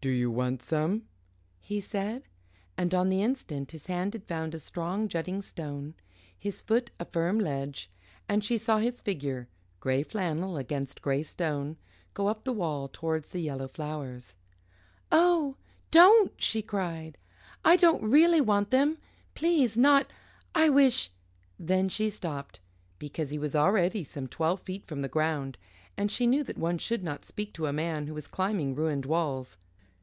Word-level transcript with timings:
"Do 0.00 0.10
you 0.10 0.30
want 0.30 0.62
some?" 0.62 1.08
he 1.58 1.80
said, 1.80 2.22
and 2.76 2.94
on 2.94 3.08
the 3.08 3.20
instant 3.20 3.72
his 3.72 3.88
hand 3.88 4.12
had 4.12 4.22
found 4.24 4.54
a 4.54 4.60
strong 4.60 5.08
jutting 5.08 5.42
stone, 5.42 5.94
his 6.38 6.60
foot 6.60 6.92
a 7.00 7.04
firm 7.04 7.40
ledge 7.40 7.90
and 8.28 8.44
she 8.44 8.56
saw 8.58 8.78
his 8.78 9.00
figure, 9.00 9.48
grey 9.80 10.04
flannel 10.04 10.56
against 10.56 11.02
grey 11.02 11.24
stone, 11.24 11.78
go 12.14 12.28
up 12.28 12.44
the 12.44 12.52
wall 12.52 12.86
towards 12.86 13.30
the 13.30 13.40
yellow 13.42 13.66
flowers. 13.66 14.36
"Oh, 15.10 15.56
don't!" 15.90 16.32
she 16.40 16.62
cried. 16.62 17.18
"I 17.64 17.74
don't 17.74 18.04
really 18.08 18.40
want 18.40 18.70
them 18.70 18.98
please 19.34 19.76
not 19.76 20.08
I 20.54 20.68
wish" 20.70 21.10
Then 21.58 21.88
she 21.88 22.08
stopped, 22.08 22.60
because 23.00 23.30
he 23.30 23.38
was 23.38 23.56
already 23.56 24.04
some 24.04 24.28
twelve 24.28 24.60
feet 24.62 24.86
from 24.86 25.02
the 25.02 25.08
ground, 25.08 25.58
and 25.96 26.08
she 26.08 26.24
knew 26.24 26.44
that 26.44 26.56
one 26.56 26.78
should 26.78 27.02
not 27.02 27.24
speak 27.24 27.52
to 27.54 27.66
a 27.66 27.72
man 27.72 28.06
who 28.06 28.16
is 28.16 28.28
climbing 28.28 28.76
ruined 28.76 29.04
walls. 29.04 29.58